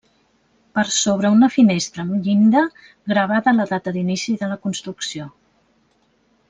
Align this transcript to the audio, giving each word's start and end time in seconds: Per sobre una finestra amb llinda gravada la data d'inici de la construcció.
Per 0.77 0.85
sobre 0.95 1.29
una 1.33 1.49
finestra 1.57 2.05
amb 2.05 2.25
llinda 2.29 2.65
gravada 3.13 3.55
la 3.61 3.71
data 3.75 3.97
d'inici 3.99 4.35
de 4.43 4.51
la 4.55 4.61
construcció. 4.67 5.33